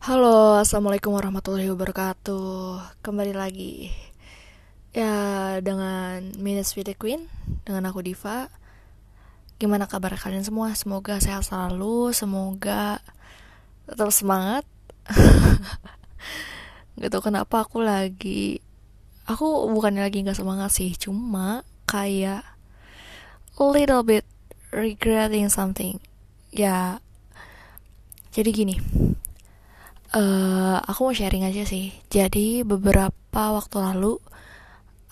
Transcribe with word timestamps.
Halo, 0.00 0.56
assalamualaikum 0.56 1.12
warahmatullahi 1.12 1.68
wabarakatuh. 1.76 3.04
Kembali 3.04 3.36
lagi 3.36 3.92
ya 4.96 5.60
dengan 5.60 6.24
with 6.40 6.88
the 6.88 6.96
Queen 6.96 7.28
dengan 7.68 7.84
aku 7.84 8.00
Diva. 8.00 8.48
Gimana 9.60 9.84
kabar 9.84 10.16
kalian 10.16 10.40
semua? 10.40 10.72
Semoga 10.72 11.20
sehat 11.20 11.44
selalu, 11.44 12.16
semoga 12.16 13.04
tetap 13.84 14.08
semangat. 14.08 14.64
Gak 16.96 17.12
tau 17.12 17.20
kenapa 17.20 17.68
aku 17.68 17.84
lagi, 17.84 18.64
aku 19.28 19.68
bukannya 19.68 20.00
lagi 20.00 20.24
nggak 20.24 20.40
semangat 20.40 20.80
sih, 20.80 20.96
cuma 20.96 21.60
kayak 21.84 22.40
little 23.60 24.00
bit 24.00 24.24
regretting 24.72 25.52
something. 25.52 26.00
Ya, 26.48 27.04
jadi 28.32 28.48
gini 28.48 28.80
uh, 30.14 30.78
aku 30.82 31.10
mau 31.10 31.14
sharing 31.14 31.46
aja 31.46 31.62
sih. 31.66 31.94
Jadi 32.10 32.66
beberapa 32.66 33.42
waktu 33.54 33.76
lalu 33.78 34.18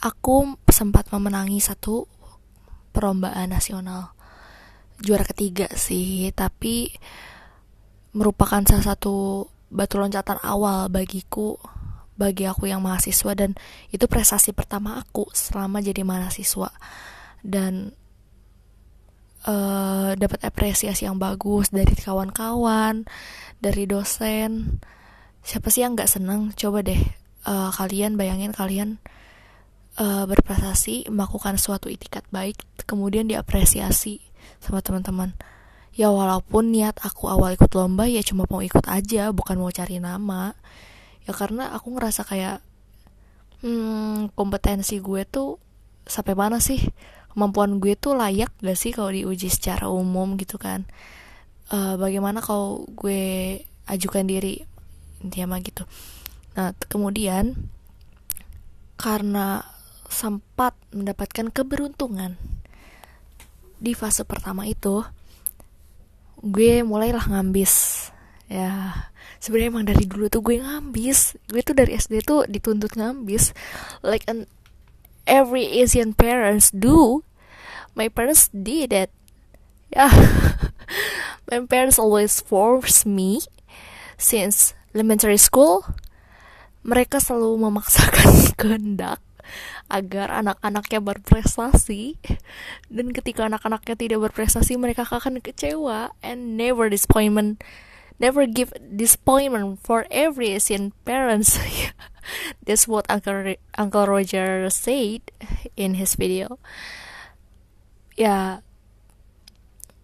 aku 0.03 0.59
sempat 0.71 1.11
memenangi 1.11 1.59
satu 1.59 2.07
perlombaan 2.95 3.51
nasional 3.51 4.15
juara 4.99 5.23
ketiga 5.23 5.71
sih, 5.75 6.31
tapi 6.35 6.91
merupakan 8.15 8.63
salah 8.67 8.95
satu 8.95 9.47
batu 9.71 10.01
loncatan 10.01 10.41
awal 10.43 10.89
bagiku 10.91 11.61
bagi 12.19 12.51
aku 12.51 12.67
yang 12.67 12.83
mahasiswa 12.83 13.31
dan 13.39 13.55
itu 13.95 14.11
prestasi 14.11 14.51
pertama 14.51 14.99
aku 14.99 15.31
selama 15.31 15.79
jadi 15.79 16.03
mahasiswa 16.03 16.73
dan 17.47 17.95
uh, 19.47 20.17
dapat 20.19 20.41
apresiasi 20.43 21.07
yang 21.07 21.21
bagus 21.21 21.71
dari 21.71 21.95
kawan-kawan 21.95 23.07
dari 23.63 23.85
dosen. 23.87 24.83
Siapa 25.45 25.71
sih 25.71 25.87
yang 25.87 25.95
nggak 25.95 26.11
seneng? 26.11 26.51
Coba 26.57 26.83
deh 26.83 26.99
uh, 27.47 27.71
kalian 27.71 28.19
bayangin 28.19 28.51
kalian 28.51 28.99
uh, 30.01 30.25
berprestasi 30.27 31.11
melakukan 31.13 31.61
suatu 31.61 31.87
itikat 31.93 32.27
baik 32.35 32.59
kemudian 32.89 33.29
diapresiasi 33.31 34.23
sama 34.59 34.83
teman-teman. 34.83 35.35
Ya 35.99 36.15
walaupun 36.15 36.71
niat 36.71 37.03
aku 37.03 37.27
awal 37.27 37.59
ikut 37.59 37.75
lomba 37.75 38.07
ya 38.07 38.23
cuma 38.23 38.47
mau 38.47 38.63
ikut 38.63 38.87
aja 38.87 39.35
bukan 39.35 39.59
mau 39.59 39.71
cari 39.71 39.99
nama. 39.99 40.55
Ya 41.27 41.35
karena 41.35 41.75
aku 41.75 41.99
ngerasa 41.99 42.23
kayak 42.23 42.63
hmm, 43.67 44.33
kompetensi 44.39 45.03
gue 45.03 45.27
tuh 45.27 45.59
sampai 46.09 46.33
mana 46.39 46.63
sih 46.63 46.81
kemampuan 47.39 47.79
gue 47.79 47.95
tuh 47.95 48.19
layak 48.19 48.51
gak 48.59 48.75
sih 48.75 48.91
kalau 48.91 49.15
diuji 49.15 49.47
secara 49.47 49.87
umum 49.87 50.35
gitu 50.35 50.59
kan? 50.59 50.83
Uh, 51.71 51.95
bagaimana 51.95 52.43
kalau 52.43 52.83
gue 52.99 53.63
ajukan 53.87 54.27
diri? 54.27 54.59
Intinya 55.23 55.55
mah 55.55 55.63
gitu. 55.63 55.87
Nah 56.59 56.75
kemudian 56.91 57.55
karena 58.99 59.63
sempat 60.11 60.75
mendapatkan 60.91 61.55
keberuntungan 61.55 62.35
di 63.79 63.95
fase 63.95 64.27
pertama 64.27 64.67
itu 64.67 65.07
gue 66.43 66.83
mulailah 66.83 67.23
ngambis. 67.31 68.11
Ya 68.51 69.07
sebenarnya 69.39 69.71
emang 69.71 69.87
dari 69.87 70.11
dulu 70.11 70.27
tuh 70.27 70.43
gue 70.43 70.59
ngambis. 70.59 71.39
Gue 71.47 71.63
tuh 71.63 71.79
dari 71.79 71.95
SD 71.95 72.27
tuh 72.27 72.51
dituntut 72.51 72.99
ngambis 72.99 73.55
like 74.03 74.27
an 74.27 74.51
every 75.29 75.69
Asian 75.85 76.17
parents 76.17 76.73
do. 76.73 77.23
My 77.93 78.09
parents 78.09 78.49
did 78.49 78.91
it. 78.91 79.13
Yeah. 79.93 80.11
My 81.53 81.61
parents 81.69 82.01
always 82.01 82.41
force 82.41 83.05
me 83.05 83.45
since 84.17 84.73
elementary 84.97 85.39
school. 85.39 85.85
Mereka 86.83 87.21
selalu 87.21 87.69
memaksakan 87.69 88.29
kehendak 88.61 89.21
agar 89.89 90.33
anak-anaknya 90.33 91.01
berprestasi. 91.01 92.17
Dan 92.89 93.13
ketika 93.13 93.49
anak-anaknya 93.49 93.97
tidak 93.97 94.19
berprestasi 94.33 94.77
mereka 94.81 95.05
akan 95.05 95.41
kecewa 95.41 96.13
and 96.25 96.57
never 96.57 96.89
disappointment 96.89 97.61
never 98.19 98.47
give 98.47 98.75
disappointment 98.79 99.79
for 99.83 100.07
every 100.11 100.55
Asian 100.55 100.93
parents. 101.07 101.59
That's 102.67 102.85
what 102.87 103.09
Uncle 103.09 103.57
Uncle 103.79 104.07
Roger 104.07 104.69
said 104.69 105.33
in 105.79 105.97
his 105.97 106.19
video. 106.19 106.59
Ya 108.19 108.61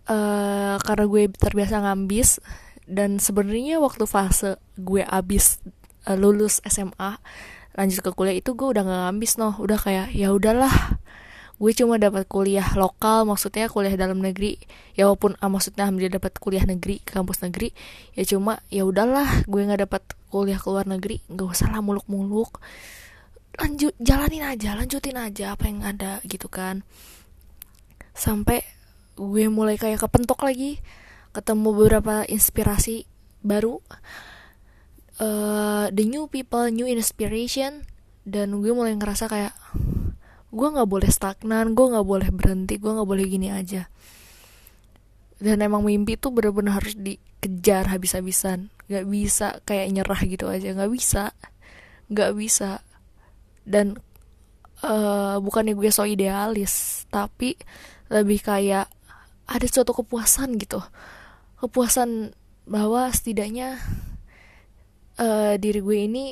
uh, 0.09 0.79
karena 0.81 1.05
gue 1.05 1.29
terbiasa 1.35 1.83
ngambis 1.85 2.41
dan 2.87 3.19
sebenarnya 3.19 3.83
waktu 3.83 4.07
fase 4.09 4.57
gue 4.79 5.03
abis 5.05 5.61
uh, 6.09 6.17
lulus 6.17 6.63
SMA 6.65 7.21
lanjut 7.75 8.01
ke 8.07 8.11
kuliah 8.15 8.39
itu 8.39 8.55
gue 8.55 8.69
udah 8.71 8.87
gak 8.87 9.01
ngambis 9.11 9.37
noh. 9.37 9.59
Udah 9.59 9.77
kayak 9.77 10.15
ya 10.15 10.31
udahlah 10.31 11.03
gue 11.55 11.73
cuma 11.73 12.03
dapat 12.03 12.27
kuliah 12.27 12.67
lokal 12.75 13.23
maksudnya 13.25 13.71
kuliah 13.71 13.95
dalam 13.95 14.19
negeri. 14.19 14.59
Ya 14.99 15.07
walaupun 15.07 15.39
ah, 15.39 15.47
maksudnya 15.47 15.87
alhamdulillah 15.87 16.19
dapat 16.19 16.35
kuliah 16.43 16.67
negeri 16.67 16.99
kampus 17.07 17.47
negeri 17.47 17.71
ya 18.19 18.27
cuma 18.27 18.59
ya 18.75 18.83
udahlah 18.83 19.47
gue 19.47 19.63
nggak 19.63 19.87
dapat 19.87 20.03
kuliah 20.35 20.59
ke 20.59 20.67
luar 20.67 20.87
negeri. 20.91 21.23
Nggak 21.31 21.49
usah 21.55 21.71
lah 21.71 21.81
muluk-muluk. 21.81 22.59
Lanjut 23.55 23.95
jalanin 24.03 24.43
aja 24.43 24.75
lanjutin 24.75 25.15
aja 25.15 25.55
apa 25.55 25.71
yang 25.71 25.87
ada 25.87 26.19
gitu 26.27 26.51
kan. 26.51 26.83
Sampai 28.15 28.67
gue 29.15 29.47
mulai 29.47 29.79
kayak 29.79 30.03
kepentok 30.03 30.43
lagi 30.43 30.83
ketemu 31.31 31.71
beberapa 31.71 32.27
inspirasi 32.27 33.07
baru. 33.47 33.79
Uh, 35.23 35.87
the 35.95 36.03
new 36.03 36.27
people 36.27 36.67
new 36.67 36.91
inspiration. 36.91 37.87
Dan 38.25 38.57
gue 38.65 38.73
mulai 38.73 38.97
ngerasa 38.97 39.29
kayak 39.29 39.53
gue 40.55 40.69
nggak 40.71 40.87
boleh 40.87 41.11
stagnan 41.11 41.75
gue 41.75 41.87
nggak 41.91 42.07
boleh 42.07 42.31
berhenti 42.31 42.79
gue 42.79 42.95
nggak 42.95 43.09
boleh 43.09 43.25
gini 43.27 43.51
aja. 43.51 43.91
Dan 45.43 45.61
emang 45.61 45.83
mimpi 45.83 46.15
tuh 46.15 46.31
bener-bener 46.31 46.79
harus 46.79 46.95
dikejar 46.95 47.91
habis-habisan. 47.91 48.71
Nggak 48.87 49.05
bisa 49.11 49.49
kayak 49.67 49.91
nyerah 49.91 50.21
gitu 50.23 50.47
aja 50.47 50.71
nggak 50.71 50.93
bisa. 50.95 51.35
Nggak 52.07 52.33
bisa. 52.39 52.71
Dan 53.67 53.99
uh, 54.87 55.43
bukannya 55.43 55.75
gue 55.75 55.91
so 55.91 56.07
idealis 56.07 57.05
tapi 57.11 57.59
lebih 58.09 58.41
kayak 58.47 58.87
ada 59.51 59.67
suatu 59.67 59.91
kepuasan 59.91 60.55
gitu. 60.57 60.79
Kepuasan 61.59 62.33
bahwa 62.65 63.11
setidaknya 63.11 63.77
uh, 65.19 65.59
diri 65.59 65.81
gue 65.83 65.99
ini 65.99 66.25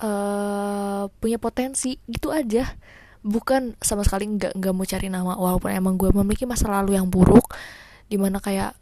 uh, 0.00 1.10
punya 1.20 1.36
potensi 1.36 1.98
gitu 2.08 2.32
aja 2.32 2.64
bukan 3.22 3.74
sama 3.82 4.06
sekali 4.06 4.30
nggak 4.30 4.54
nggak 4.56 4.74
mau 4.74 4.86
cari 4.86 5.08
nama 5.10 5.32
walaupun 5.34 5.70
emang 5.74 5.94
gue 5.98 6.10
memiliki 6.14 6.46
masa 6.46 6.70
lalu 6.70 6.94
yang 6.94 7.10
buruk 7.10 7.50
di 8.08 8.16
mana 8.16 8.38
kayak 8.38 8.72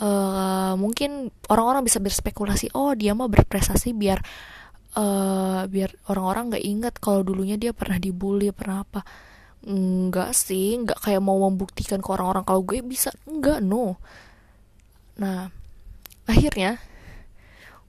uh, 0.00 0.74
mungkin 0.74 1.30
orang-orang 1.52 1.84
bisa 1.84 2.00
berspekulasi 2.00 2.72
oh 2.72 2.96
dia 2.96 3.12
mah 3.12 3.28
berprestasi 3.28 3.92
biar 3.92 4.18
uh, 4.96 5.62
biar 5.68 5.90
orang-orang 6.08 6.56
nggak 6.56 6.64
ingat 6.64 6.94
kalau 6.98 7.20
dulunya 7.24 7.56
dia 7.60 7.72
pernah 7.76 7.96
dibully 8.00 8.52
pernah 8.52 8.84
apa. 8.84 9.04
Enggak 9.62 10.34
sih 10.34 10.74
enggak 10.74 10.98
kayak 10.98 11.22
mau 11.22 11.38
membuktikan 11.38 12.02
ke 12.02 12.08
orang-orang 12.10 12.42
kalau 12.42 12.66
gue 12.66 12.82
bisa 12.82 13.14
enggak 13.28 13.62
no. 13.62 14.00
Nah 15.20 15.48
akhirnya 16.26 16.80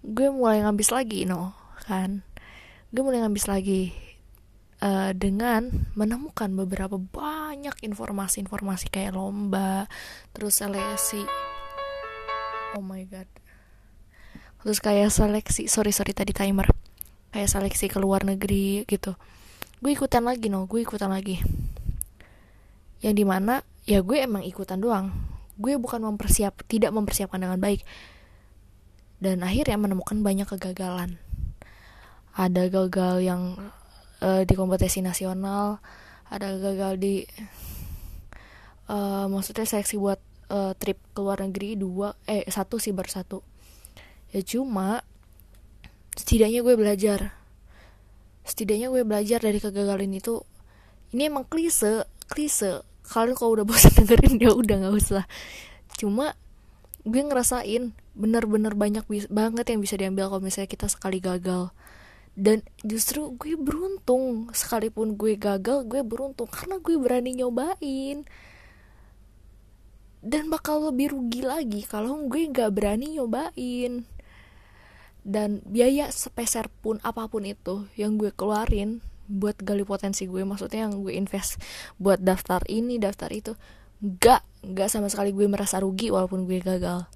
gue 0.03 0.27
mulai 0.29 0.61
ngabis 0.61 0.89
lagi 0.93 1.25
no 1.25 1.55
kan. 1.87 2.21
Gue 2.93 3.01
mulai 3.01 3.25
ngabis 3.25 3.49
lagi 3.49 4.02
uh, 4.83 5.11
dengan 5.15 5.87
menemukan 5.95 6.51
beberapa 6.51 6.99
banyak 6.99 7.79
informasi-informasi 7.79 8.91
kayak 8.91 9.15
lomba 9.15 9.87
terus 10.35 10.59
seleksi. 10.59 11.23
Oh 12.75 12.83
my 12.83 13.07
god. 13.07 13.29
Terus 14.63 14.79
kayak 14.83 15.09
seleksi 15.11 15.71
sorry 15.71 15.95
sorry 15.95 16.11
tadi 16.11 16.35
timer. 16.35 16.67
Kayak 17.31 17.49
seleksi 17.49 17.87
ke 17.89 17.97
luar 17.97 18.27
negeri 18.27 18.83
gitu. 18.85 19.15
Gue 19.79 19.95
ikutan 19.95 20.27
lagi 20.27 20.51
no 20.51 20.67
gue 20.67 20.83
ikutan 20.83 21.09
lagi. 21.09 21.39
Yang 22.99 23.13
di 23.15 23.25
mana 23.25 23.63
ya 23.87 24.03
gue 24.03 24.19
emang 24.19 24.43
ikutan 24.43 24.79
doang. 24.79 25.11
Gue 25.55 25.77
bukan 25.79 26.03
mempersiap 26.03 26.65
tidak 26.67 26.91
mempersiapkan 26.91 27.39
dengan 27.39 27.59
baik. 27.59 27.83
Dan 29.23 29.39
akhirnya 29.39 29.79
menemukan 29.79 30.19
banyak 30.19 30.47
kegagalan. 30.47 31.15
Ada 32.33 32.67
gagal 32.67 33.23
yang 33.23 33.41
uh, 34.23 34.41
di 34.47 34.53
kompetisi 34.55 35.03
nasional 35.03 35.83
ada 36.31 36.55
gagal 36.55 36.97
di 36.97 37.27
uh, 38.87 39.27
maksudnya 39.27 39.67
seleksi 39.67 39.99
buat 39.99 40.17
uh, 40.49 40.71
trip 40.79 40.97
ke 41.11 41.19
luar 41.19 41.43
negeri 41.43 41.75
dua 41.75 42.15
eh 42.25 42.47
satu 42.47 42.79
sih 42.79 42.95
baru 42.95 43.11
satu. 43.11 43.39
Ya 44.31 44.41
cuma 44.41 45.03
setidaknya 46.15 46.63
gue 46.65 46.73
belajar. 46.79 47.35
Setidaknya 48.47 48.89
gue 48.89 49.03
belajar 49.05 49.39
dari 49.43 49.59
kegagalan 49.61 50.15
itu. 50.15 50.41
Ini 51.13 51.29
emang 51.29 51.45
klise 51.45 52.07
klise. 52.31 52.81
Kalian 53.03 53.35
kalau 53.37 53.59
udah 53.59 53.65
bosan 53.69 53.93
dengerin 53.93 54.39
ya 54.41 54.55
udah 54.55 54.75
nggak 54.87 54.95
usah. 54.95 55.27
Cuma 55.99 56.33
gue 57.03 57.19
ngerasain 57.19 57.91
bener-bener 58.15 58.73
banyak 58.73 59.03
banget 59.27 59.65
yang 59.67 59.79
bisa 59.83 59.99
diambil 59.99 60.31
kalau 60.31 60.41
misalnya 60.41 60.71
kita 60.71 60.87
sekali 60.87 61.19
gagal 61.19 61.75
dan 62.33 62.65
justru 62.81 63.37
gue 63.37 63.53
beruntung. 63.53 64.49
Sekalipun 64.53 65.13
gue 65.13 65.37
gagal 65.37 65.85
gue 65.85 66.01
beruntung. 66.01 66.49
Karena 66.49 66.81
gue 66.81 66.95
berani 66.97 67.37
nyobain. 67.37 68.25
Dan 70.23 70.47
bakal 70.47 70.87
lebih 70.89 71.13
rugi 71.13 71.43
lagi 71.43 71.83
kalau 71.85 72.25
gue 72.25 72.49
nggak 72.49 72.73
berani 72.73 73.17
nyobain. 73.19 74.09
Dan 75.23 75.63
biaya 75.63 76.09
sepeser 76.11 76.67
pun 76.81 76.99
apa 77.05 77.29
pun 77.29 77.45
itu 77.45 77.87
yang 77.95 78.19
gue 78.19 78.33
keluarin 78.33 78.99
buat 79.23 79.55
gali 79.63 79.87
potensi 79.87 80.27
gue 80.27 80.43
maksudnya 80.43 80.83
yang 80.83 80.99
gue 80.99 81.15
invest 81.15 81.55
buat 81.95 82.19
daftar 82.19 82.59
ini 82.67 82.99
daftar 82.99 83.31
itu 83.31 83.55
nggak 84.03 84.67
nggak 84.67 84.89
sama 84.91 85.07
sekali 85.07 85.31
gue 85.31 85.47
merasa 85.47 85.79
rugi 85.79 86.11
walaupun 86.11 86.43
gue 86.43 86.59
gagal. 86.59 87.07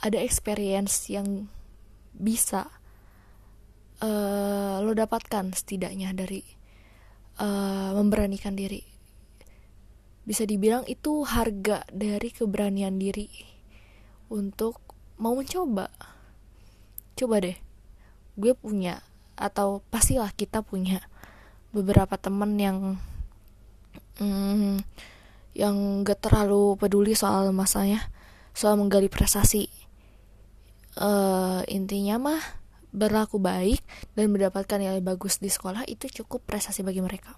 Ada 0.00 0.16
experience 0.24 1.12
yang 1.12 1.52
bisa 2.16 2.79
uh, 4.00 4.80
lo 4.82 4.92
dapatkan 4.92 5.52
setidaknya 5.52 6.12
dari 6.16 6.42
uh, 7.40 7.92
memberanikan 7.96 8.56
diri. 8.56 8.82
Bisa 10.24 10.44
dibilang 10.44 10.84
itu 10.88 11.24
harga 11.24 11.84
dari 11.88 12.28
keberanian 12.32 13.00
diri 13.00 13.28
untuk 14.30 14.80
mau 15.20 15.36
mencoba. 15.36 15.88
Coba 17.16 17.36
deh 17.40 17.56
gue 18.40 18.52
punya 18.56 19.04
atau 19.36 19.84
pastilah 19.92 20.32
kita 20.32 20.64
punya 20.64 21.04
beberapa 21.76 22.16
temen 22.16 22.56
yang 22.56 22.78
hmm, 24.16 24.80
yang 25.52 26.06
gak 26.06 26.24
terlalu 26.24 26.78
peduli 26.78 27.12
soal 27.12 27.50
masanya 27.50 28.08
soal 28.54 28.76
menggali 28.76 29.08
prestasi. 29.08 29.68
Uh, 30.98 31.62
intinya 31.70 32.18
mah 32.18 32.59
berlaku 32.90 33.38
baik 33.38 33.82
dan 34.18 34.34
mendapatkan 34.34 34.78
nilai 34.78 34.98
bagus 35.02 35.38
di 35.38 35.46
sekolah 35.46 35.86
itu 35.86 36.10
cukup 36.22 36.42
prestasi 36.46 36.82
bagi 36.82 37.02
mereka. 37.02 37.34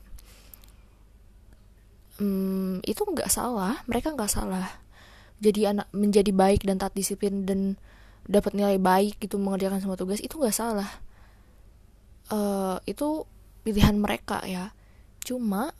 Hmm, 2.20 2.84
itu 2.84 3.02
nggak 3.02 3.28
salah 3.28 3.80
mereka 3.88 4.12
nggak 4.12 4.32
salah. 4.32 4.68
Jadi 5.42 5.66
anak 5.66 5.90
menjadi 5.90 6.30
baik 6.30 6.64
dan 6.64 6.78
taat 6.78 6.94
disiplin 6.94 7.42
dan 7.42 7.76
dapat 8.28 8.54
nilai 8.54 8.78
baik 8.78 9.18
gitu 9.18 9.36
mengerjakan 9.36 9.82
semua 9.82 9.98
tugas 9.98 10.22
itu 10.22 10.38
nggak 10.38 10.54
salah. 10.54 10.88
Uh, 12.30 12.78
itu 12.88 13.26
pilihan 13.66 13.98
mereka 13.98 14.40
ya. 14.46 14.70
Cuma 15.20 15.74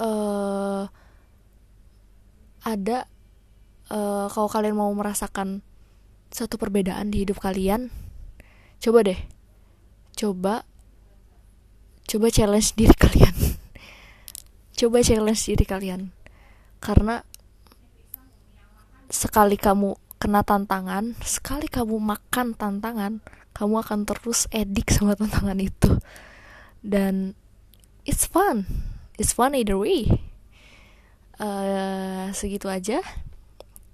uh, 0.00 0.88
ada 2.62 3.06
uh, 3.90 4.26
kalau 4.30 4.48
kalian 4.48 4.78
mau 4.78 4.90
merasakan 4.94 5.60
satu 6.32 6.56
perbedaan 6.56 7.12
di 7.12 7.28
hidup 7.28 7.44
kalian 7.44 7.92
coba 8.82 9.06
deh. 9.06 9.20
Coba. 10.18 10.66
Coba 12.02 12.26
challenge 12.34 12.74
diri 12.74 12.92
kalian. 12.98 13.32
Coba 14.78 14.98
challenge 15.06 15.46
diri 15.46 15.62
kalian. 15.62 16.10
Karena 16.82 17.22
sekali 19.06 19.54
kamu 19.54 19.94
kena 20.18 20.42
tantangan 20.42 21.18
sekali 21.20 21.66
kamu 21.66 21.98
makan 21.98 22.54
tantangan 22.54 23.18
kamu 23.52 23.74
akan 23.82 24.08
terus 24.08 24.50
edik 24.50 24.90
sama 24.90 25.14
tantangan 25.14 25.62
itu. 25.62 26.02
Dan 26.82 27.38
it's 28.02 28.26
fun. 28.26 28.66
It's 29.14 29.30
fun 29.30 29.54
either 29.54 29.78
way. 29.78 30.10
Uh, 31.38 32.34
segitu 32.34 32.66
aja. 32.66 32.98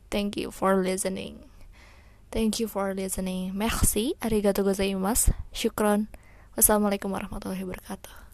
Thank 0.08 0.40
you 0.40 0.48
for 0.48 0.80
listening 0.80 1.48
thank 2.30 2.60
you 2.60 2.68
for 2.68 2.94
listening. 2.94 3.52
Merci. 3.54 4.14
Arigatou 4.20 4.64
gozaimasu. 4.64 5.32
Syukron 5.52 6.08
wassalamualaikum 6.58 7.12
warahmatullahi 7.14 7.62
wabarakatuh 7.62 8.27